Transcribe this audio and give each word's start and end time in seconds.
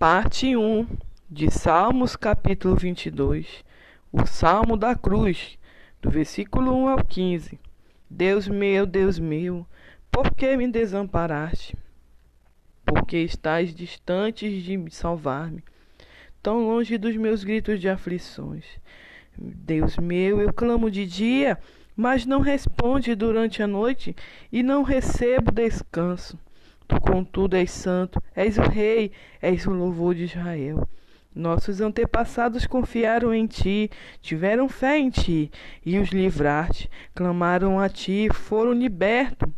Parte 0.00 0.56
1 0.56 0.86
de 1.30 1.50
Salmos, 1.50 2.16
capítulo 2.16 2.74
22. 2.74 3.62
O 4.10 4.24
Salmo 4.24 4.74
da 4.74 4.94
Cruz, 4.94 5.58
do 6.00 6.08
versículo 6.08 6.74
1 6.74 6.88
ao 6.88 7.04
15. 7.04 7.60
Deus 8.08 8.48
meu, 8.48 8.86
Deus 8.86 9.18
meu, 9.18 9.66
por 10.10 10.34
que 10.34 10.56
me 10.56 10.66
desamparaste? 10.66 11.76
Porque 12.82 13.18
estás 13.18 13.74
distante 13.74 14.62
de 14.62 14.78
me 14.78 14.90
salvar-me, 14.90 15.62
tão 16.42 16.66
longe 16.66 16.96
dos 16.96 17.14
meus 17.18 17.44
gritos 17.44 17.78
de 17.78 17.90
aflições. 17.90 18.64
Deus 19.36 19.98
meu, 19.98 20.40
eu 20.40 20.50
clamo 20.50 20.90
de 20.90 21.04
dia, 21.04 21.58
mas 21.94 22.24
não 22.24 22.40
responde 22.40 23.14
durante 23.14 23.62
a 23.62 23.66
noite 23.66 24.16
e 24.50 24.62
não 24.62 24.82
recebo 24.82 25.52
descanso. 25.52 26.38
Tu, 26.90 27.00
contudo, 27.00 27.54
és 27.54 27.70
santo, 27.70 28.20
és 28.34 28.58
o 28.58 28.62
Rei, 28.62 29.12
és 29.40 29.64
o 29.64 29.70
louvor 29.70 30.12
de 30.12 30.24
Israel. 30.24 30.88
Nossos 31.32 31.80
antepassados 31.80 32.66
confiaram 32.66 33.32
em 33.32 33.46
ti, 33.46 33.88
tiveram 34.20 34.68
fé 34.68 34.98
em 34.98 35.08
ti 35.08 35.52
e 35.86 36.00
os 36.00 36.08
livraste. 36.08 36.90
Clamaram 37.14 37.78
a 37.78 37.88
ti, 37.88 38.28
foram 38.32 38.72
libertos. 38.72 39.48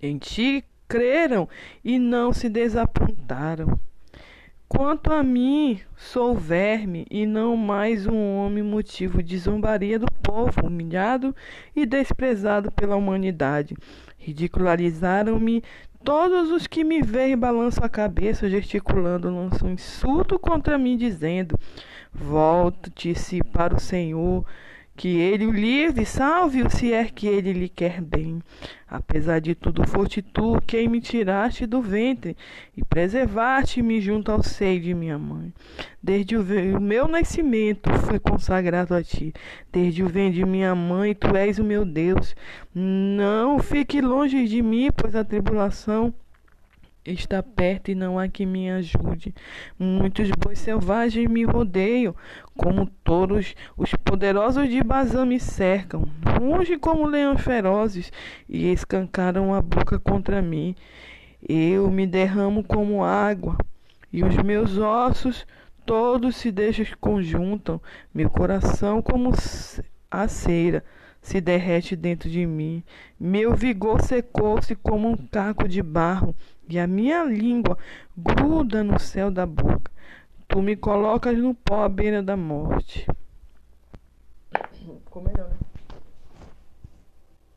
Em 0.00 0.16
ti 0.16 0.64
creram 0.88 1.46
e 1.84 1.98
não 1.98 2.32
se 2.32 2.48
desapontaram. 2.48 3.78
Quanto 4.66 5.12
a 5.12 5.22
mim, 5.22 5.78
sou 5.94 6.34
verme 6.34 7.06
e 7.10 7.26
não 7.26 7.54
mais 7.54 8.06
um 8.06 8.36
homem 8.36 8.62
motivo 8.62 9.22
de 9.22 9.36
zombaria 9.36 9.98
do 9.98 10.10
povo, 10.22 10.64
humilhado 10.64 11.36
e 11.76 11.84
desprezado 11.84 12.72
pela 12.72 12.96
humanidade. 12.96 13.76
Ridicularizaram-me 14.16 15.62
todos 16.04 16.50
os 16.50 16.66
que 16.66 16.82
me 16.84 17.02
veem 17.02 17.36
balançam 17.36 17.84
a 17.84 17.88
cabeça, 17.88 18.48
gesticulando, 18.48 19.30
lançam 19.30 19.70
insulto 19.70 20.38
contra 20.38 20.78
mim, 20.78 20.96
dizendo: 20.96 21.58
Volte-se 22.12 23.42
para 23.44 23.74
o 23.74 23.80
Senhor 23.80 24.44
que 25.00 25.16
ele 25.16 25.46
o 25.46 25.50
livre, 25.50 26.04
salve-o 26.04 26.68
se 26.68 26.92
é 26.92 27.06
que 27.06 27.26
ele 27.26 27.54
lhe 27.54 27.70
quer 27.70 28.02
bem. 28.02 28.42
Apesar 28.86 29.40
de 29.40 29.54
tudo, 29.54 29.86
foste 29.88 30.20
tu 30.20 30.60
quem 30.66 30.88
me 30.88 31.00
tiraste 31.00 31.64
do 31.64 31.80
ventre 31.80 32.36
e 32.76 32.84
preservaste-me 32.84 33.98
junto 33.98 34.30
ao 34.30 34.42
seio 34.42 34.78
de 34.78 34.92
minha 34.92 35.18
mãe. 35.18 35.54
Desde 36.02 36.36
o 36.36 36.80
meu 36.80 37.06
nascimento 37.06 37.92
fui 38.06 38.18
consagrado 38.18 38.94
a 38.94 39.02
ti. 39.02 39.34
Desde 39.70 40.02
o 40.02 40.08
ventre 40.08 40.38
de 40.40 40.46
minha 40.46 40.74
mãe, 40.74 41.14
tu 41.14 41.36
és 41.36 41.58
o 41.58 41.64
meu 41.64 41.84
Deus. 41.84 42.34
Não 42.74 43.58
fique 43.58 44.00
longe 44.00 44.46
de 44.46 44.62
mim, 44.62 44.88
pois 44.96 45.14
a 45.14 45.22
tribulação 45.22 46.14
está 47.04 47.42
perto 47.42 47.90
e 47.90 47.94
não 47.94 48.18
há 48.18 48.28
que 48.28 48.46
me 48.46 48.70
ajude. 48.70 49.34
Muitos 49.78 50.30
bois 50.30 50.58
selvagens 50.58 51.28
me 51.28 51.44
rodeiam, 51.44 52.14
como 52.56 52.86
touros, 53.04 53.54
os 53.76 53.90
poderosos 53.94 54.68
de 54.68 54.82
Bazã 54.82 55.24
me 55.24 55.40
cercam, 55.40 56.04
longe 56.40 56.78
como 56.78 57.06
leões 57.06 57.40
ferozes, 57.40 58.12
e 58.48 58.70
escancaram 58.72 59.54
a 59.54 59.62
boca 59.62 59.98
contra 59.98 60.42
mim. 60.42 60.74
Eu 61.46 61.90
me 61.90 62.06
derramo 62.06 62.62
como 62.62 63.04
água, 63.04 63.56
e 64.12 64.22
os 64.22 64.36
meus 64.36 64.76
ossos 64.76 65.46
todos 65.84 66.36
se 66.36 66.50
desconjuntam, 66.50 67.80
meu 68.14 68.30
coração 68.30 69.02
como 69.02 69.30
a 70.10 70.28
cera 70.28 70.84
se 71.22 71.40
derrete 71.40 71.94
dentro 71.94 72.28
de 72.28 72.46
mim. 72.46 72.82
Meu 73.18 73.54
vigor 73.54 74.00
secou-se 74.02 74.74
como 74.76 75.08
um 75.08 75.16
caco 75.16 75.68
de 75.68 75.82
barro, 75.82 76.34
e 76.68 76.78
a 76.78 76.86
minha 76.86 77.24
língua 77.24 77.76
gruda 78.16 78.82
no 78.82 78.98
céu 78.98 79.30
da 79.30 79.44
boca. 79.44 79.90
Tu 80.48 80.62
me 80.62 80.76
colocas 80.76 81.36
no 81.36 81.54
pó 81.54 81.84
à 81.84 81.88
beira 81.88 82.22
da 82.22 82.36
morte. 82.36 83.06
Ficou 84.72 85.22
melhor, 85.22 85.48
né? 85.48 85.69